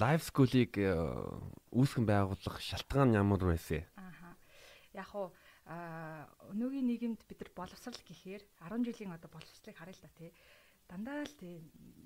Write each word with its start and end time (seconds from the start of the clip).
лайв 0.00 0.22
скулыг 0.24 0.72
үүсгэн 1.70 2.04
байгуулах 2.08 2.56
шалтгаан 2.60 3.12
ямар 3.12 3.40
байсан? 3.42 3.84
Ааха. 3.96 4.36
Яг 4.96 5.10
уу 5.12 5.28
өнөөгийн 5.66 6.86
нийгэмд 6.86 7.20
бид 7.26 7.38
нар 7.42 7.52
боловсрал 7.52 7.98
гэхээр 8.06 8.42
10 8.62 8.86
жилийн 8.86 9.12
одоо 9.12 9.30
боловсралыг 9.30 9.76
харъя 9.76 9.98
л 9.98 10.04
да 10.06 10.10
тий. 10.14 10.30
Дандаа 10.86 11.26
л 11.26 11.34
тий 11.36 11.58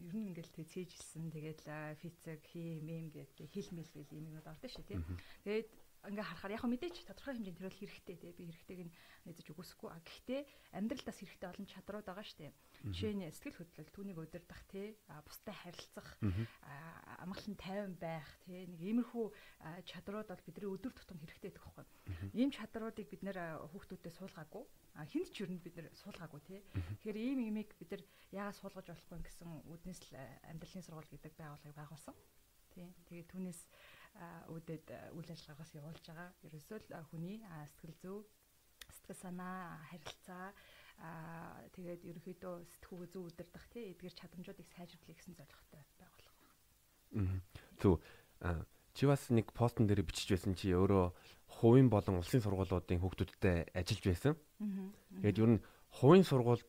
ер 0.09 0.14
нь 0.16 0.33
ингээл 0.33 0.55
тий 0.56 0.64
цээжилсэн 0.64 1.29
тэгээд 1.30 1.62
физик, 2.01 2.41
хим, 2.48 2.80
мем 2.88 3.12
гэдэг 3.12 3.52
хил 3.52 3.69
мэл 3.77 3.93
гэл 3.93 4.16
юм 4.16 4.32
юмуд 4.32 4.48
ордоо 4.48 4.71
шүү 4.73 4.84
тий. 4.89 4.98
Тэгээд 5.45 5.68
ингээ 6.09 6.25
харахаар 6.25 6.57
яг 6.57 6.64
мэдээч 6.64 6.96
тодорхой 7.05 7.37
хэмжээнд 7.37 7.59
тэрвэл 7.61 7.80
хэрэгтэй 7.80 8.16
тий 8.16 8.33
би 8.33 8.45
хэрэгтэйг 8.48 8.80
нь 8.89 8.95
нэзэж 9.29 9.46
үгүйсэхгүй. 9.53 9.89
А 9.93 10.01
гэхдээ 10.01 10.41
амьдралдаас 10.73 11.19
хэрэгтэй 11.21 11.48
олон 11.53 11.66
чадрууд 11.69 12.07
байгаа 12.09 12.25
дээ 12.25 12.53
жишээ 12.89 13.12
нь 13.12 13.29
сэтгэл 13.29 13.59
хөдлөл 13.61 13.93
түүнийг 13.93 14.19
удирдах 14.21 14.62
тий 14.73 14.97
бустай 15.29 15.52
харилцах 15.52 16.09
амгалан 17.21 17.57
тайван 17.60 17.95
байх 18.01 18.29
тий 18.48 18.65
нэг 18.65 18.80
иймэрхүү 18.80 19.27
чадрууд 19.84 20.29
бол 20.33 20.47
бидний 20.48 20.73
өдөр 20.73 20.93
тутам 20.97 21.21
хэрэгтэй 21.21 21.52
гэдэг 21.52 21.60
байхгүй 21.60 21.84
ийм 22.32 22.48
чадруудыг 22.48 23.07
бид 23.12 23.21
нэр 23.21 23.38
хүүхдүүдэд 23.69 24.16
суулгаагүй. 24.16 24.65
Хинт 25.12 25.29
ч 25.37 25.45
юу 25.45 25.52
бид 25.52 25.77
нэр 25.77 25.93
суулгаагүй 26.01 26.41
тий 26.48 26.60
тэгэхээр 26.73 27.19
ийм 27.21 27.38
имийг 27.52 27.77
бид 27.77 27.93
нар 27.93 28.02
яагаад 28.32 28.57
суулгаж 28.57 28.87
болохгүй 28.88 29.21
гэсэн 29.29 29.48
үднэс 29.69 30.01
л 30.09 30.16
амьдралын 30.48 30.85
сургууль 30.85 31.12
гэдэг 31.12 31.32
байгууллагыг 31.37 31.77
байгуулсан. 31.77 32.16
Тий 32.73 32.88
тэгээд 33.10 33.29
түүнээс 33.29 33.60
үдэд 34.50 34.87
үйл 35.16 35.30
ажиллагаагаас 35.30 35.73
явуулж 35.78 36.05
байгаа. 36.06 36.30
Ерөөсөө 36.45 36.78
л 36.91 37.09
хүний 37.10 37.38
сэтгэл 37.41 37.96
зүй, 38.02 38.18
сэтгэл 38.91 39.23
санаа, 39.23 39.78
харилцаа 39.91 40.52
аа 41.01 41.64
тэгээд 41.73 42.05
ерөөхдөө 42.10 42.54
сэтгүүг 42.68 43.02
зүү 43.09 43.23
удирдах 43.32 43.65
тий 43.73 43.95
эдгээр 43.96 44.18
чадамжуудыг 44.20 44.68
сайжруулах 44.68 45.09
гэсэн 45.16 45.34
зорилготой 45.38 45.80
байгууллага. 45.96 46.38
Аа. 47.16 47.38
Зөв. 47.80 47.95
Чи 48.93 49.07
бас 49.07 49.30
нэг 49.32 49.54
постн 49.57 49.88
дээр 49.88 50.04
бичиж 50.04 50.29
байсан 50.35 50.52
чи 50.59 50.74
өөрөө 50.76 51.15
хувийн 51.63 51.88
болон 51.88 52.20
улсын 52.20 52.45
сургуулиудын 52.45 53.01
хүүхдүүдтэй 53.01 53.73
ажиллаж 53.73 54.04
байсан. 54.04 54.35
Тэгээд 55.24 55.40
ер 55.40 55.51
нь 55.57 55.63
хувийн 55.90 56.26
сургууль 56.26 56.63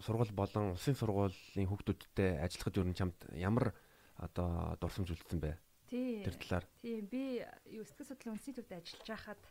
сургууль 0.00 0.32
болон 0.32 0.72
улсын 0.72 0.96
сургуулийн 0.96 1.68
хүүхдүүдтэй 1.68 2.40
ажиллахад 2.40 2.78
ер 2.78 2.88
нь 2.88 2.96
чамд 2.96 3.18
ямар 3.36 3.74
одоо 4.16 4.78
дурсамж 4.80 5.12
үлдсэн 5.12 5.38
бэ? 5.44 5.58
Тэр 5.88 6.36
талаар. 6.36 6.66
Тийм 6.84 7.08
би 7.08 7.40
юу 7.72 7.84
сэтгэл 7.88 8.12
судлалын 8.12 8.36
институтад 8.36 8.76
ажиллаж 8.76 9.08
байхад 9.08 9.42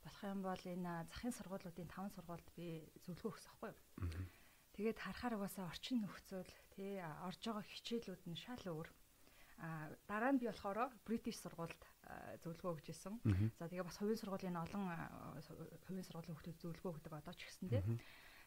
болох 0.00 0.22
юм 0.24 0.40
бол 0.40 0.62
энэ 0.64 1.04
захын 1.12 1.32
сургуулиудын 1.36 1.92
таван 1.92 2.12
сургуульд 2.16 2.48
би 2.56 2.88
зөвлөгөө 3.04 3.32
өгсөн 3.32 3.52
байхгүй 3.52 3.70
юу. 3.72 4.28
Тэгээд 4.76 4.98
харахаар 4.98 5.36
угаасаа 5.36 5.68
орчин 5.68 6.00
нөхцөл 6.00 6.52
тий 6.72 7.00
орж 7.00 7.40
байгаа 7.44 7.64
хичээлүүд 7.68 8.22
нь 8.32 8.40
шал 8.40 8.64
өөр. 8.64 8.88
А 9.60 9.92
дараа 10.08 10.32
нь 10.32 10.40
би 10.40 10.48
болохоор 10.48 10.88
British 11.04 11.38
сургуульд 11.44 11.82
зөвлөгөө 12.42 12.72
өгч 12.80 12.88
исэн. 12.88 13.20
За 13.60 13.68
тэгээ 13.68 13.84
бас 13.84 14.00
хувийн 14.00 14.20
сургуулийн 14.20 14.56
олон 14.56 14.84
хувийн 15.84 16.04
сургуулийн 16.08 16.36
хүмүүс 16.36 16.58
зөвлөгөө 16.64 16.92
өгдөг 16.96 17.12
одоо 17.12 17.34
ч 17.36 17.44
гэсэн 17.44 17.68
тий. 17.68 17.82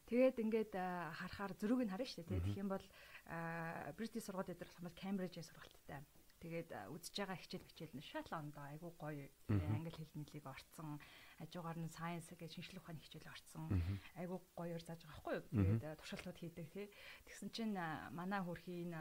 Тэгээд 0.09 0.41
ингээд 0.41 0.73
харахаар 0.73 1.53
зөрүүг 1.57 1.85
нь 1.85 1.91
харна 1.93 2.05
шүү 2.05 2.25
дээ. 2.27 2.43
Тэгэх 2.43 2.61
юм 2.65 2.69
бол 2.73 2.85
British 3.97 4.25
сургууль 4.25 4.49
дээр 4.49 4.61
болох 4.61 4.81
юм 4.83 4.93
Cambridge 4.99 5.41
сургуульттай 5.41 6.03
Тэгээд 6.37 6.69
үзэж 6.93 7.13
байгаа 7.17 7.37
хичээл 7.41 7.65
хичээл 7.65 7.97
нь 7.97 8.05
шал 8.05 8.29
ондоо 8.29 8.65
айгу 8.69 8.93
гоё 9.01 9.25
англи 9.49 9.89
хэл 9.89 10.13
мэдлийг 10.13 10.45
орцсон 10.45 11.01
хажуугаар 11.41 11.77
нь 11.81 11.89
science 11.89 12.29
гэж 12.37 12.61
шинжлэх 12.61 12.85
ухааны 12.85 13.01
хичээл 13.01 13.25
орцсон. 13.33 13.65
Айгу 14.21 14.45
гоёор 14.53 14.81
зааж 14.85 15.01
байгаа 15.01 15.17
байхгүй 15.17 15.33
юу? 15.33 15.45
Тэгээд 15.49 15.97
туршилтууд 15.97 16.37
хийдэг 16.37 16.67
тий 16.69 16.85
Тэгсэн 17.25 17.49
чинь 17.49 17.73
манай 18.13 18.41
хөрхийн 18.45 18.93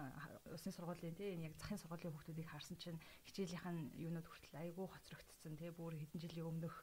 усын 0.48 0.73
сургуулийн 0.73 1.17
тий 1.17 1.37
энэ 1.37 1.53
яг 1.53 1.55
захын 1.61 1.81
сургуулийн 1.81 2.12
хүүхдүүдийг 2.17 2.48
харсан 2.48 2.77
чинь 2.81 3.01
хичээлийнх 3.29 3.69
нь 3.69 3.83
юунууд 4.01 4.29
хүртэл 4.29 4.57
айгу 4.57 4.89
хоцрогдсон 4.89 5.61
тий 5.61 5.70
бүр 5.77 5.92
хэдэн 5.97 6.20
жилийн 6.25 6.48
өмнөх 6.48 6.75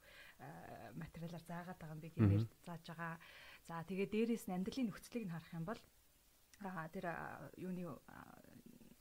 материалаар 1.02 1.46
заагаад 1.50 1.80
байгаа 1.81 1.96
юм 1.97 2.02
би 2.02 2.14
гэмээр 2.14 2.46
зааж 2.66 2.85
байгаа. 2.85 3.18
За 3.66 3.81
тэгээд 3.90 4.14
дээрээс 4.14 4.46
нь 4.50 4.56
амьдралын 4.58 4.88
нөхцөлийг 4.90 5.25
нь 5.25 5.34
харах 5.34 5.53
юм 5.58 5.66
бол 5.66 5.81
тэр 6.94 7.06
юуны 7.58 7.90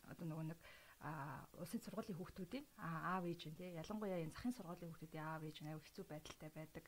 одоо 0.09 0.27
нөгөө 0.27 0.47
нэг 0.53 0.59
а 1.03 1.43
улсын 1.59 1.83
сургуулийн 1.83 2.15
хүүхдүүдийн 2.15 2.67
аав 2.79 3.27
ээж 3.27 3.51
нь 3.51 3.59
тий 3.59 3.75
ялангуяа 3.75 4.23
энэ 4.23 4.31
захын 4.31 4.55
сургуулийн 4.55 4.91
хүүхдүүдийн 4.95 5.27
аав 5.27 5.43
ээж 5.43 5.59
нь 5.63 5.71
аюу 5.75 5.83
хэцүү 5.83 6.05
байдалтай 6.07 6.51
байдаг. 6.55 6.85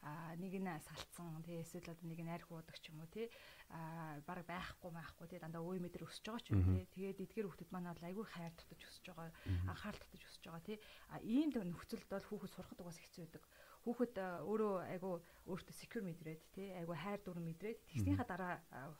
А 0.00 0.32
нэг 0.40 0.54
нь 0.56 0.70
салцсан 0.88 1.42
тий 1.44 1.60
эсвэл 1.60 1.92
одоо 1.92 2.06
нэг 2.08 2.20
нь 2.24 2.32
арх 2.32 2.48
уудаг 2.48 2.76
ч 2.80 2.88
юм 2.88 3.04
уу 3.04 3.10
тий 3.12 3.28
а 3.68 4.16
баг 4.24 4.46
байхгүй 4.48 4.88
маахгүй 4.88 5.26
тий 5.28 5.40
дандаа 5.42 5.60
үе 5.60 5.82
мэдрэг 5.84 6.08
өсөж 6.08 6.24
байгаа 6.24 6.44
ч 6.46 6.48
юм 6.54 6.64
тий 6.64 6.86
тэгээд 6.96 7.22
эдгээр 7.28 7.48
хүүхдүүд 7.50 7.72
маань 7.74 7.92
бол 7.92 8.08
аюу 8.08 8.24
хайр 8.24 8.54
татаж 8.56 8.80
өсөж 8.88 9.04
байгаа 9.10 9.28
анхаарал 9.68 10.00
татаж 10.00 10.22
өсөж 10.24 10.42
байгаа 10.48 10.64
тий 10.64 10.78
а 11.12 11.16
ийм 11.20 11.50
нөхцөлд 11.52 12.08
бол 12.08 12.24
хүүхэд 12.24 12.54
сурахад 12.56 12.80
угаас 12.80 12.98
хэцүү 13.04 13.20
байдаг. 13.26 13.44
Хүүхэд 13.84 14.14
өөрөө 14.48 14.74
айгу 14.96 15.10
өөртөө 15.50 15.74
secure 15.76 16.04
мэдрээд 16.06 16.42
тий 16.54 16.68
айгу 16.78 16.94
хайр 16.94 17.20
дур 17.20 17.38
мэдрээд 17.42 17.78
тэгснийхаа 17.90 18.26
дараа 18.26 18.54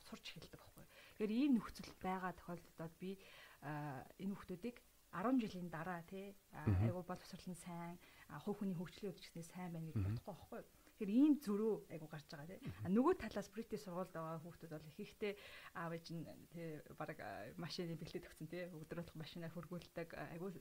сурч 0.07 0.35
эхэлдэг 0.35 0.59
байхгүй. 0.59 0.85
Тэгэхээр 1.15 1.31
ийм 1.35 1.51
нөхцөл 1.57 1.91
байгаа 2.03 2.31
тохиолдолд 2.35 2.95
би 2.99 3.19
энэ 3.63 4.35
хүмүүсийг 4.35 4.77
10 5.11 5.41
жилийн 5.41 5.69
дараа 5.73 6.01
тий 6.05 6.35
айгу 6.53 7.01
боловсрол 7.01 7.47
нь 7.49 7.57
сайн 7.65 7.97
хувь 8.45 8.61
хүний 8.61 8.77
хөгжлийн 8.77 9.09
өвчснээ 9.11 9.45
сайн 9.49 9.73
байна 9.73 9.89
гэж 9.89 9.97
бодохгүй 10.05 10.29
байхгүй. 10.29 10.61
Тэгэхээр 10.99 11.17
ийм 11.17 11.33
зөрөө 11.41 11.73
айгу 11.89 12.07
гарч 12.11 12.27
байгаа 12.29 12.49
тий. 12.53 12.61
Нөгөө 12.93 13.13
талаас 13.17 13.49
бритийн 13.49 13.81
сургуульд 13.81 14.13
байгаа 14.13 14.37
хүүхдүүд 14.43 14.73
бол 14.75 14.89
их 14.91 14.99
ихтэй 15.01 15.33
аав 15.73 15.91
ээж 15.97 16.07
нь 16.13 16.23
тий 16.53 16.69
баг 16.93 17.17
машины 17.57 17.97
бэлдээд 17.97 18.27
өгсөн 18.29 18.47
тий 18.53 18.63
өдөр 18.69 19.01
болох 19.01 19.17
машинаар 19.17 19.53
хөргүүлдэг 19.55 20.09
айгу 20.13 20.53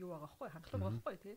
юу 0.00 0.08
байгаа 0.16 0.24
байхгүй 0.24 0.48
хангалуун 0.48 0.80
байгаа 0.80 0.96
байхгүй 1.04 1.16
тий. 1.20 1.36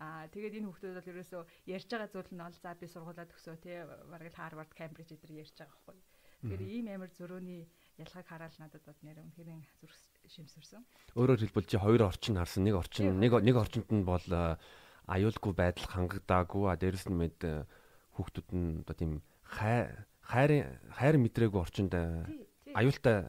Аа 0.00 0.24
тэгээд 0.32 0.56
энэ 0.62 0.66
хүүхдүүд 0.72 0.96
бол 0.96 1.12
ерөөсөө 1.12 1.42
ярьж 1.76 1.88
байгаа 1.92 2.08
зүйл 2.08 2.32
нь 2.32 2.44
ол 2.46 2.56
за 2.56 2.72
би 2.72 2.86
сургуулаа 2.88 3.26
төгсөө 3.28 3.56
тий 3.60 3.76
л 3.84 4.36
Харвард, 4.38 4.72
Кембриж 4.72 5.12
эдэр 5.12 5.44
ярьж 5.44 5.52
байгаа 5.60 5.76
байхгүй. 5.76 5.98
Тэгэхээр 6.42 6.62
ийм 6.74 6.86
амар 6.88 7.10
зөрөөний 7.12 7.62
ялгааг 8.02 8.26
хараад 8.26 8.54
надад 8.58 8.82
бод 8.82 8.98
нэр 9.04 9.22
үнэхээр 9.22 9.62
зүрх 9.78 9.94
шимсэрсэн. 10.28 10.82
Өөрөөр 11.16 11.40
хэлбэл 11.42 11.66
чи 11.66 11.78
хоёр 11.78 12.02
орчин 12.06 12.36
харсан. 12.38 12.64
Нэг 12.66 12.76
орчин 12.78 13.18
нэг 13.18 13.32
нэг 13.42 13.56
орчинд 13.56 13.88
нь 13.90 14.06
бол 14.06 14.22
аюулгүй 15.08 15.52
байдал 15.56 15.88
хангагдаагүй 15.90 16.64
а 16.70 16.78
дээрэс 16.78 17.10
нь 17.10 17.18
мэд 17.18 17.40
хүүхдүүд 18.14 18.48
нь 18.54 18.86
одоо 18.86 18.94
тийм 18.94 19.12
хайр 19.42 20.78
хайр 20.94 21.16
мэдрээгүй 21.18 21.60
орчинд 21.60 21.92
аюултай 22.72 23.26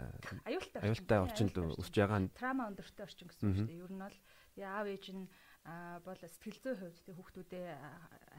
аюултай 0.79 1.19
орчинд 1.19 1.53
өсөж 1.57 1.95
байгаа 1.97 2.19
нь 2.23 2.31
трама 2.37 2.69
өндөртэй 2.71 3.03
орчин 3.03 3.27
гэсэн 3.27 3.43
үг 3.49 3.55
шүү 3.57 3.67
дээ. 3.67 3.83
Ер 3.83 3.91
нь 3.91 4.03
бол 4.03 4.17
аав 4.63 4.87
ээж 4.87 5.05
нь 5.11 5.27
а 5.63 6.03
бол 6.03 6.19
сэтгэл 6.19 6.59
зүйн 6.59 6.75
хувьд 6.75 6.99
те 7.07 7.11
хүүхдүүдэд 7.15 7.67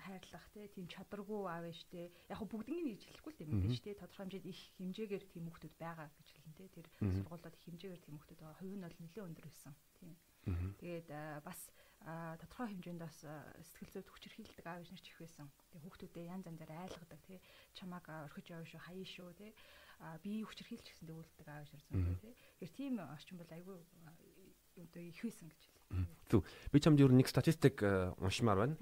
хайрлах 0.05 0.47
те 0.53 0.69
тийм 0.69 0.85
чадваргүй 0.93 1.41
аав 1.49 1.65
ээжтэй 1.73 2.13
яг 2.29 2.37
хөө 2.37 2.49
бүгднийг 2.53 2.85
нэг 2.85 3.01
хэлэхгүй 3.01 3.33
л 3.33 3.39
тийм 3.41 3.49
мэдээж 3.65 3.81
те. 3.81 3.97
Тодорхой 3.97 4.29
хэмжээнд 4.29 4.51
их 4.53 4.61
хэмжээгээр 4.77 5.25
тийм 5.33 5.45
хүүхдүүд 5.49 5.75
байгаа 5.81 6.09
гэж 6.13 6.29
хэлнэ 6.29 6.53
те. 6.61 6.65
Тэр 6.69 6.87
сургуулиуд 7.01 7.57
их 7.57 7.65
хэмжээгээр 7.65 8.03
тийм 8.05 8.15
хүүхдүүд 8.21 8.41
байгаа. 8.45 8.61
Хувь 8.61 8.77
нь 8.77 8.85
бол 8.85 8.99
нэлээд 9.01 9.25
өндөр 9.25 9.47
байсан 9.49 9.73
тийм 9.97 10.13
тэгээд 10.85 11.09
бас 11.41 11.61
тодорхой 12.05 12.69
хэмжээнд 12.69 13.01
бас 13.01 13.17
сэтгэл 13.25 13.93
зүйд 13.97 14.09
хүчрхийлдэг 14.13 14.67
аав 14.69 14.85
ээж 14.85 14.91
нар 14.93 15.01
ч 15.01 15.09
их 15.09 15.19
байсан. 15.25 15.49
Тэг 15.73 15.81
хүүхдүүдэд 15.81 16.29
янз 16.29 16.45
янзаар 16.45 16.73
айлгадаг 16.77 17.21
те. 17.25 17.41
Чамааг 17.73 18.05
орхиж 18.29 18.53
явна 18.53 18.69
шүү 18.69 18.85
хаяа 18.85 19.09
шүү 19.09 19.33
те. 19.41 19.49
Би 20.21 20.45
хүчрхийлж 20.45 20.85
гэсэн 20.85 21.09
дэгүүлдэг 21.09 21.49
аав 21.49 21.65
ээж 21.65 21.73
нар 21.73 21.85
зөндөө 21.89 22.17
те. 22.21 22.37
Тэгэхээр 22.61 22.77
тийм 22.77 22.95
орчин 23.01 23.41
бол 23.41 23.49
айгүй 23.49 23.81
одоо 24.77 25.01
их 25.01 25.25
байсан 25.25 25.49
гэж 25.49 25.74
Зүг. 26.31 26.45
Би 26.73 26.81
чамд 26.81 27.01
ер 27.01 27.13
нь 27.13 27.21
нэг 27.21 27.29
статистик 27.29 27.83
э, 27.83 28.13
уншмаар 28.19 28.59
байна. 28.65 28.77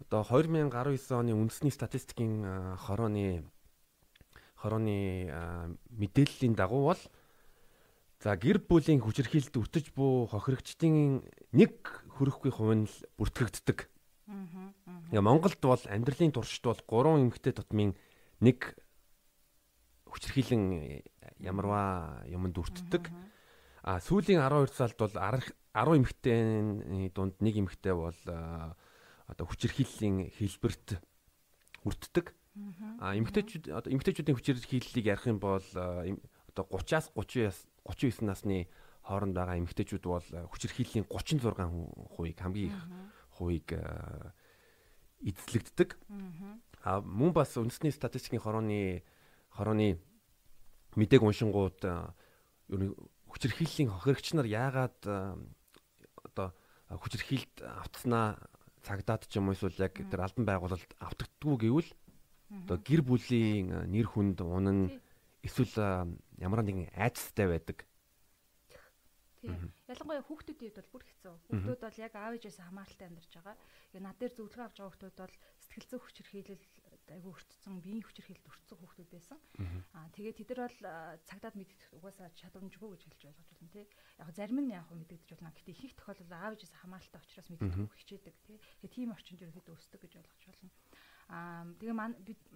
Одоо 0.00 0.22
2019 0.22 0.70
оны 1.16 1.32
үндэсний 1.32 1.72
статистикийн 1.72 2.44
э, 2.44 2.76
хорооны 2.76 3.44
хорооны 4.56 5.28
э, 5.28 5.74
мэдээллийн 5.90 6.54
дагуу 6.54 6.92
бол 6.92 7.02
за 8.20 8.36
гэр 8.36 8.60
бүлийн 8.60 9.00
хүчирхийлэлд 9.00 9.56
өртөж 9.56 9.92
буй 9.96 10.28
хохирогчдын 10.28 11.24
нэг 11.52 11.72
хөрөхгүй 12.20 12.52
хувь 12.52 12.74
нь 12.74 12.88
бүртгэгддэг. 13.16 13.88
Аа. 14.28 15.20
Монголд 15.22 15.60
бол 15.60 15.80
амьдралын 15.88 16.32
туршид 16.32 16.64
бол 16.64 16.80
3 16.80 17.28
эмэгтэй 17.28 17.52
тутмын 17.56 17.96
нэг 18.40 18.76
хүчирхийлэн 20.08 21.04
ямарваа 21.38 22.24
юмд 22.28 22.56
өртдөг. 22.56 23.12
А 23.86 24.02
сүүлийн 24.02 24.42
12 24.42 24.74
сард 24.74 24.98
бол 24.98 25.14
10 25.14 25.54
эмэгтэйний 25.78 27.06
дунд 27.14 27.38
нэг 27.38 27.54
эмэгтэй 27.54 27.94
бол 27.94 28.18
одоо 28.26 29.46
хүчирхийллийн 29.46 30.26
хэлбэрт 30.34 30.98
өртдөг. 31.86 32.34
А 32.98 33.14
эмэгтэйчүүд 33.14 33.70
одоо 33.70 33.90
эмэгтэйчүүдийн 33.94 34.34
хүчирхийллийг 34.34 35.06
ярих 35.06 35.30
юм 35.30 35.38
бол 35.38 35.62
одоо 35.62 36.64
30-аас 36.66 37.14
30-аас 37.14 37.62
39 37.86 38.26
насны 38.26 38.66
хооронд 39.06 39.38
байгаа 39.38 39.62
эмэгтэйчүүд 39.62 40.02
бол 40.02 40.26
хүчирхийллийн 40.50 41.06
36% 41.06 42.42
хамгийн 42.42 42.74
их 42.74 42.78
хувийг 43.38 43.70
эзлэгддэг. 45.22 45.94
А 46.82 46.98
мөн 47.06 47.30
бас 47.30 47.54
үндэсний 47.54 47.94
статистикийн 47.94 48.42
хорооны 48.42 49.06
хорооны 49.54 50.02
мэдээг 50.98 51.22
уншингууд 51.22 51.86
хүчирхийллийн 53.36 53.92
хохирогч 53.92 54.32
нар 54.32 54.48
яагаад 54.48 54.96
хүчирхийлд 56.88 57.54
автснаа 57.60 58.40
цагдаад 58.80 59.28
ч 59.28 59.36
юм 59.36 59.52
уу 59.52 59.56
эсвэл 59.56 59.76
яг 59.84 59.92
тэр 59.92 60.24
албан 60.24 60.48
байгуулалт 60.48 60.90
автагддгүй 60.96 61.56
гэвэл 61.68 61.90
одоо 62.64 62.78
гэр 62.80 63.02
бүлийн 63.04 63.92
нэр 63.92 64.06
хүнд 64.08 64.40
унан 64.40 65.02
эсвэл 65.44 66.08
ямар 66.40 66.64
нэгэн 66.64 66.94
айцтай 66.96 67.46
байдаг. 67.50 67.84
Тийм. 69.42 69.70
Ялангуяа 69.86 70.24
хүүхдүүдийн 70.26 70.72
хувьд 70.72 70.80
бол 70.80 70.92
бүр 70.96 71.04
хэцүү. 71.06 71.34
Хүүхдүүд 71.50 71.82
бол 71.84 72.02
яг 72.02 72.14
аав 72.16 72.34
ээжээс 72.34 72.58
хамааралтай 72.62 73.06
амьдарч 73.06 73.32
байгаа. 73.36 73.56
Яг 73.94 74.02
над 74.02 74.16
дээр 74.18 74.32
зөвлөгөө 74.34 74.64
авч 74.66 74.76
байгаа 74.78 74.90
хүүхдүүд 74.90 75.16
бол 75.22 75.36
сэтгэл 75.60 75.88
зүйн 75.90 76.02
хүчирхийлэл 76.02 76.64
айгүй 77.14 77.32
өртсөн, 77.32 77.78
биеийн 77.84 78.02
хүчирхийлэлд 78.02 78.50
өртсөн 78.50 78.78
хүүхдүүд 78.80 79.10
байсан. 79.14 79.38
Аа 79.94 80.08
тэгээд 80.16 80.38
тэд 80.42 80.50
нар 80.56 80.66
бол 80.66 80.80
цагдаад 81.28 81.54
мэддэг 81.54 81.80
угаасаа 81.94 82.28
чадамжгүй 82.34 82.88
гэж 82.94 83.02
хэлж 83.06 83.22
ойлгож 83.30 83.48
байна 83.54 83.70
тий. 83.70 83.86
Яг 84.18 84.30
зарим 84.34 84.58
нь 84.64 84.74
яг 84.74 84.88
мэддэгдэж 84.90 85.30
болно. 85.38 85.54
Гэтэ 85.54 85.70
их 85.70 85.82
их 85.86 85.94
тохиолдолд 85.94 86.32
аав 86.34 86.52
ээжээс 86.58 86.74
хамааралтай 86.82 87.20
учраас 87.22 87.48
мэддэг 87.52 87.72
хичээдэг 87.94 88.36
тий. 88.46 88.58
Тэгээд 88.82 88.94
тийм 88.96 89.10
орчинд 89.14 89.42
ерөөхдөө 89.44 89.76
өсдөг 89.78 90.00
гэж 90.02 90.12
ойлгож. 90.18 90.42
Аа 91.36 91.68
тэгээ 91.76 91.96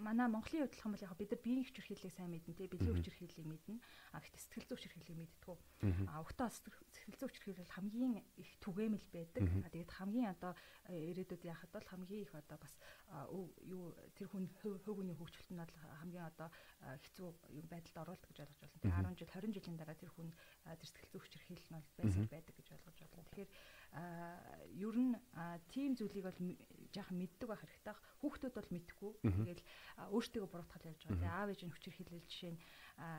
манай 0.00 0.28
Монголын 0.32 0.64
хувьд 0.64 0.96
бол 0.96 1.04
яг 1.04 1.14
бид 1.20 1.30
нар 1.36 1.42
биеийн 1.44 1.66
хүчирхийллийг 1.68 2.14
сайн 2.16 2.32
мэднэ 2.32 2.56
те 2.56 2.64
бэлгийн 2.64 2.96
хүчирхийллийг 2.96 3.48
мэднэ. 3.52 3.76
А 4.16 4.24
гэхдээ 4.24 4.40
сэтгэл 4.40 4.68
зүйн 4.72 4.78
хүчирхийллийг 4.80 5.18
мэддэггүй. 5.20 5.56
А 6.08 6.24
өгтөө 6.24 6.48
сэтгэл 6.48 7.20
зүйн 7.20 7.28
хүчирхийлэл 7.28 7.76
хамгийн 7.76 8.14
их 8.40 8.50
түгээмэл 8.64 9.06
байдаг. 9.12 9.44
А 9.44 9.68
тэгээд 9.68 9.92
хамгийн 9.92 10.28
одоо 10.32 10.52
э, 10.88 11.12
ирээдүйд 11.12 11.44
яхад 11.44 11.70
бол 11.76 11.86
хамгийн 11.92 12.24
их 12.24 12.32
одоо 12.32 12.56
бас 12.56 12.72
юу 13.68 13.92
тэр 14.16 14.28
хүн 14.32 14.48
хөвгүний 14.64 15.16
хөгжөлт 15.18 15.50
нь 15.52 15.60
бол 15.60 15.74
хамгийн 16.00 16.24
одоо 16.24 16.48
хэцүү 16.80 17.28
юм 17.52 17.66
байдалд 17.68 18.00
оруулдаг 18.00 18.28
гэж 18.32 18.38
ойлгож 18.48 18.60
байна. 18.80 19.12
10 19.12 19.20
жил 19.20 19.28
20 19.28 19.56
жилийн 19.60 19.76
дараа 19.76 19.98
тэр 19.98 20.10
хүн 20.16 20.32
тэр 20.64 20.88
сэтгэл 20.88 21.12
зүйн 21.12 21.24
хүчирхийлэл 21.28 21.68
нь 21.68 21.76
бол 21.76 21.92
байсан 22.00 22.26
байдаг 22.32 22.54
гэж 22.56 22.66
ойлгож 22.72 22.96
байна. 22.96 23.28
Тэгэхээр 23.28 23.50
ер 23.90 24.96
нь 24.96 25.14
тийм 25.74 25.98
зүйлийг 25.98 26.24
бол 26.24 26.38
жаахан 26.94 27.18
мэддэг 27.18 27.48
байх 27.50 27.62
хэрэгтэй. 27.62 27.94
Хүүхдүүд 28.22 28.54
бол 28.54 28.70
мэдхгүй. 28.70 29.12
Тэгэл 29.22 29.62
өөртөө 30.14 30.46
буруутгал 30.46 30.90
явж 30.90 31.02
байгаа. 31.06 31.18
Тэгээ 31.18 31.34
аав 31.34 31.50
ээж 31.50 31.62
нь 31.66 31.74
хүчээр 31.74 31.96
хэлэл 31.98 32.26
жишээ 32.30 32.52
нь 32.54 32.60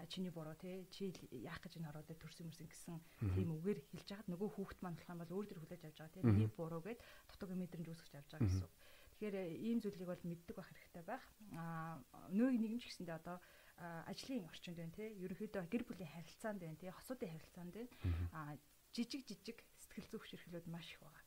чиний 0.07 0.31
буруу 0.31 0.55
те 0.55 0.85
чи 0.93 1.11
яах 1.31 1.59
гэж 1.59 1.79
энэ 1.81 1.89
ороод 1.91 2.07
төрсөн 2.07 2.47
мөрсөн 2.47 2.69
гэсэн 2.69 2.97
тийм 3.35 3.49
үгээр 3.57 3.79
хэлж 3.91 4.07
хагаад 4.13 4.29
нөгөө 4.29 4.49
хүүхд 4.55 4.79
маань 4.79 4.95
болох 4.95 5.09
юм 5.09 5.21
бол 5.25 5.35
өөр 5.41 5.45
дөр 5.49 5.59
хүлээж 5.59 5.83
авч 5.89 5.97
байгаа 5.97 6.15
те 6.15 6.21
миний 6.21 6.49
буруу 6.53 6.81
гэд 6.85 6.99
дутуугийн 7.33 7.61
мэдрэмж 7.65 7.87
үүсгэж 7.89 8.13
авч 8.15 8.29
байгаа 8.31 8.45
гэсэн. 8.45 8.69
Тэгэхээр 9.17 9.35
ийм 9.57 9.79
зүйлийг 9.81 10.09
бол 10.11 10.23
мэддэг 10.29 10.55
байх 10.55 10.69
хэрэгтэй 10.69 11.03
байх. 11.05 11.25
Аа 11.57 11.97
нөөгийн 12.29 12.61
нийгэмч 12.61 12.83
гэсэндээ 12.85 13.17
одоо 13.17 13.37
ажлын 13.81 14.45
орчинд 14.45 14.77
байна 14.77 14.93
те 14.93 15.05
ерөнхийдөө 15.17 15.65
гэр 15.65 15.83
бүлийн 15.89 16.13
харилцаанд 16.13 16.59
байна 16.61 16.77
те 16.77 16.93
хосуудын 16.93 17.33
харилцаанд 17.33 17.73
байна. 17.73 17.91
Аа 18.37 18.53
жижиг 18.95 19.23
жижиг 19.27 19.57
сэтгэл 19.79 20.07
зүйн 20.11 20.21
хүчирхлүүд 20.21 20.67
маш 20.67 20.87
их 20.91 20.99
байгаа. 20.99 21.23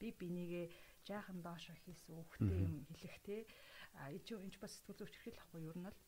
Би 0.00 0.08
бинийгээ 0.20 0.66
жаахан 1.08 1.40
доошо 1.44 1.72
хийсэн 1.84 2.16
үхтэй 2.20 2.60
юм 2.66 2.84
хэлэх 2.92 3.16
те. 3.24 3.36
Энд 4.12 4.28
энэ 4.32 4.60
бас 4.60 4.72
сэтгэл 4.76 4.96
зүйн 4.96 5.08
хүчирхэл 5.08 5.42
ахгүй 5.44 5.60
юу 5.68 5.76
нь 5.76 5.86
бол 5.86 5.98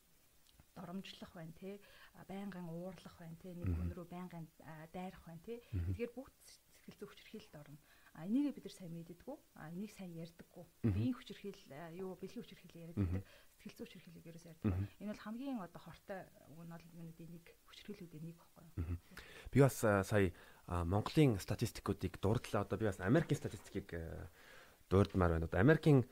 доромжлох 0.76 1.32
байна 1.36 1.54
те. 1.60 1.80
Байнгын 2.28 2.68
уурлах 2.72 3.16
байна 3.20 3.36
те. 3.42 3.52
Нэг 3.52 3.68
хүн 3.72 3.92
рүү 3.92 4.06
байнгын 4.08 4.46
дайрах 4.92 5.24
байна 5.28 5.42
те. 5.44 5.60
Тэгэхээр 5.72 6.12
бүгд 6.16 6.44
сэтгэл 6.72 6.98
зүйн 6.98 7.10
хүчирхийлэлд 7.12 7.60
орно 7.60 7.78
а 8.18 8.26
энийгээ 8.26 8.56
бид 8.58 8.66
нар 8.66 8.74
сайн 8.74 8.92
мэддэггүй. 8.98 9.36
А 9.54 9.70
энийг 9.70 9.92
сайн 9.94 10.12
ярьдаггүй. 10.18 10.66
Биеийн 10.82 11.14
хүчирхийл 11.14 11.62
юу 11.94 12.18
бэлгийн 12.18 12.42
хүчирхийлэл 12.42 12.90
ярьдаг 12.90 13.22
сэтгэл 13.58 13.78
зүйн 13.78 13.86
хүчирхийлэл 13.86 14.30
ерөөс 14.34 14.46
ярьдаг 14.50 14.74
энэ 14.98 15.10
бол 15.14 15.24
хамгийн 15.24 15.58
одоо 15.62 15.82
хортой 15.82 16.20
үг 16.50 16.62
нь 16.66 16.72
бол 16.74 16.86
минутын 16.98 17.30
нэг 17.30 17.44
хүчирхийлэлүүд 17.70 18.24
нэг 18.26 18.36
баггүй 18.38 18.98
би 19.50 19.58
бас 19.62 19.78
сая 19.82 20.30
Монголын 20.68 21.38
статистикуудыг 21.40 22.20
дурдлаа. 22.20 22.62
Одоо 22.62 22.78
би 22.78 22.86
бас 22.86 23.00
Америкийн 23.00 23.40
статистикийг 23.40 23.94
дурдмаар 24.90 25.32
байна. 25.32 25.46
Одоо 25.46 25.60
Америкийн 25.60 26.04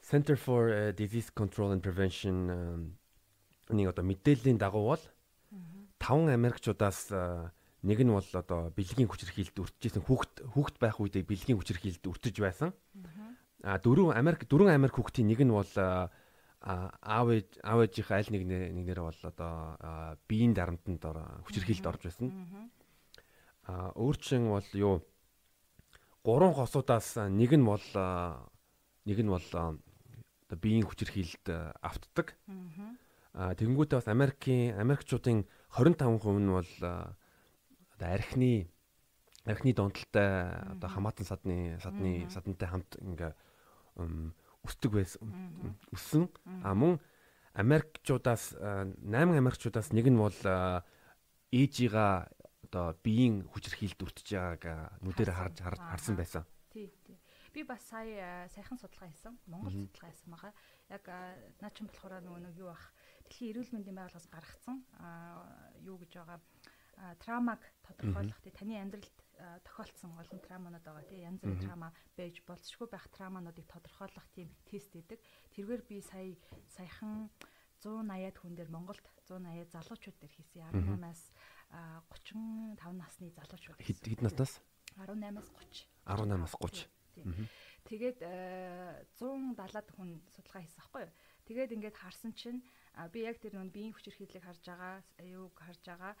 Center 0.00 0.36
for 0.36 0.92
Disease 0.96 1.30
Control 1.34 1.72
and 1.76 1.82
Prevention 1.84 3.06
нэг 3.68 3.88
одоо 3.92 4.04
мэдээллийн 4.04 4.58
дагуу 4.58 4.96
бол 4.96 5.04
таван 5.98 6.32
Америкчуудаас 6.32 7.12
нэг 7.82 7.98
нь 8.02 8.14
бол 8.14 8.22
одоо 8.22 8.70
бэлгийн 8.74 9.10
хүчирхийлэлд 9.10 9.58
өртөжсэн 9.58 10.06
хүүхд 10.06 10.34
хүүхд 10.54 10.76
байх 10.78 11.02
үедээ 11.02 11.26
бэлгийн 11.26 11.58
хүчирхийлэлд 11.58 12.06
өртөж 12.06 12.36
байсан. 12.38 12.70
А 13.62 13.78
дөрөв 13.78 14.14
Америк 14.14 14.46
дөрвөн 14.46 14.74
Америк 14.74 14.94
хүүхдийн 14.98 15.26
нэг 15.26 15.42
нь 15.42 15.50
бол 15.50 15.66
аав 16.62 17.26
ээж 17.34 17.58
аав 17.66 17.78
ээжийнхээ 17.82 18.18
аль 18.22 18.30
нэг 18.30 18.42
нэгнээр 18.46 19.00
бол 19.02 19.20
одоо 19.26 19.52
биеийн 20.30 20.54
дарамтанд 20.54 21.02
хүчирхийлэлд 21.46 21.90
орж 21.90 22.02
байсан. 22.06 22.30
А 23.66 23.90
өөрчин 23.98 24.46
бол 24.46 24.68
юу 24.74 25.02
гурван 26.22 26.54
хосуудаас 26.54 27.18
нэг 27.30 27.50
нь 27.58 27.66
бол 27.66 27.86
нэг 29.06 29.18
нь 29.18 29.30
бол 29.30 29.48
оо 29.58 29.78
биеийн 30.54 30.86
хүчирхийлэлд 30.86 31.46
автдаг. 31.82 32.38
Аа 33.34 33.54
тэгэнгүүтээ 33.58 33.98
бас 33.98 34.06
Америкийн 34.06 34.78
Америкчуудын 34.78 35.46
25% 35.74 36.38
нь 36.38 36.52
бол 36.52 36.70
оо 38.02 38.14
архины 38.14 38.68
архины 39.46 39.74
донтолтой 39.74 40.50
одоо 40.74 40.88
хамаатан 40.90 41.26
садны 41.26 41.78
садны 41.82 42.28
садантай 42.30 42.68
хамт 42.68 42.98
ингээ 42.98 43.32
өсдөг 44.62 44.90
байсан 44.94 45.32
өссөн. 45.90 46.28
А 46.62 46.74
мөн 46.74 46.98
Америкчуудаас 47.54 48.54
8 48.56 49.38
Америкчуудаас 49.38 49.92
нэг 49.92 50.06
нь 50.08 50.16
бол 50.16 50.38
ээжига 51.52 52.30
одоо 52.64 52.96
биеийн 53.04 53.44
хүчирхийлд 53.52 54.00
өртөж 54.00 54.28
байгааг 54.32 55.02
нүдээр 55.04 55.30
харж 55.36 55.56
харсан 55.60 56.16
байсан. 56.16 56.46
Тий, 56.72 56.88
тий. 57.04 57.18
Би 57.52 57.64
бас 57.68 57.84
сая 57.84 58.48
сайхан 58.48 58.80
судалгаа 58.80 59.12
хийсэн. 59.12 59.36
Монгол 59.44 59.76
судалгаа 59.76 60.08
хийсэн 60.08 60.32
байгаа. 60.32 60.52
Яг 60.88 61.04
наа 61.60 61.70
чин 61.76 61.84
болохоор 61.92 62.24
нөгөө 62.24 62.40
нэг 62.48 62.56
юу 62.56 62.72
бах 62.72 62.96
дэлхийн 63.28 63.52
эрүүл 63.52 63.74
мэндийн 63.76 63.96
байгууллагаас 64.00 64.28
гаргацсан 64.32 64.80
аа 64.96 65.44
юу 65.84 66.00
гэж 66.00 66.16
байгаа 66.16 66.40
травмаг 67.22 67.60
тодорхойлох 67.82 68.40
тий 68.42 68.52
таны 68.54 68.78
амьдралд 68.78 69.18
тохиолдсон 69.66 70.14
олон 70.18 70.40
травманууд 70.46 70.84
байгаа 70.86 71.06
тий 71.10 71.26
янз 71.26 71.42
бүрийн 71.42 71.66
траума 71.66 71.90
байж 72.16 72.38
болцсохгүй 72.46 72.88
байх 72.90 73.06
травмануудыг 73.10 73.66
тодорхойлох 73.66 74.26
тийм 74.34 74.48
тест 74.70 74.94
гэдэг. 74.94 75.18
Тэргээр 75.54 75.82
би 75.88 75.98
сая 76.00 76.36
саяхан 76.70 77.30
180-аад 77.82 78.36
хүн 78.38 78.54
дээр 78.54 78.70
Монголд 78.70 79.02
180 79.26 79.74
залуучууд 79.74 80.16
дээр 80.22 80.34
хийсэн 80.38 80.70
18-аас 80.70 81.22
35 82.06 82.78
насны 82.94 83.34
залуучууд. 83.34 83.82
Хэд 83.82 84.22
наснаас? 84.22 84.62
18-аас 85.02 85.50
30. 85.50 85.90
18-аас 86.06 86.54
30. 86.62 86.86
Тэгээд 87.82 88.18
170-аад 88.22 89.88
хүн 89.90 90.22
судалгаа 90.30 90.62
хийсэн 90.62 90.78
байхгүй 90.78 91.02
юу? 91.02 91.12
Тэгээд 91.50 91.74
ингээд 91.74 91.96
харсан 91.98 92.32
чинь 92.38 92.62
би 93.12 93.24
яг 93.24 93.40
тэр 93.40 93.56
нөө 93.56 93.72
биеийн 93.72 93.94
хүчирхийллийг 93.96 94.44
харж 94.44 94.62
байгаа, 94.68 95.00
юуг 95.24 95.56
харж 95.56 95.80
байгаа, 95.80 96.12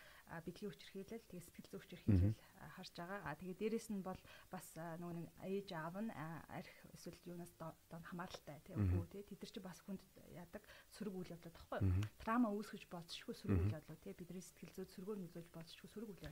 бэлгийн 0.44 0.72
хүчирхийлэл, 0.72 1.28
тэгээд 1.28 1.46
сэтгэл 1.46 1.68
зүйн 1.68 1.82
хүчирхийлэл 1.84 2.36
харж 2.76 2.92
байгаа. 2.96 3.20
А 3.28 3.36
тэгээд 3.36 3.60
дээрэс 3.60 3.88
нь 3.92 4.00
бол 4.00 4.20
бас 4.48 4.66
нөгөө 4.76 5.14
нэг 5.20 5.26
ээж 5.44 5.68
аав 5.76 5.96
нь 6.00 6.10
арх 6.12 6.72
эсвэл 6.96 7.20
юунаас 7.28 7.52
дон 7.60 8.02
хамааралтай 8.08 8.58
тийм 8.64 8.88
үгүй 8.88 9.06
тий. 9.12 9.22
Тэд 9.28 9.40
нар 9.44 9.52
чи 9.52 9.60
бас 9.60 9.78
хүнд 9.84 10.00
яадаг 10.32 10.62
сөрөг 10.96 11.14
үйл 11.16 11.32
явдлууд 11.36 11.56
тахгүй? 11.60 11.80
Трама 12.24 12.48
үүсгэж 12.56 12.88
болцшгүй 12.88 13.34
сөрөг 13.36 13.60
үйл 13.68 13.76
явдлууд 13.76 14.00
тий. 14.00 14.16
Бидний 14.16 14.40
сэтгэл 14.40 14.76
зүйд 14.76 14.90
сөргөөр 14.96 15.18
нөлөөлж 15.20 15.50
болцшгүй 15.52 15.88
сөрөг 15.92 16.08
үйл 16.08 16.20